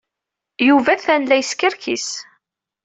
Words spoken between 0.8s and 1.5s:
atan la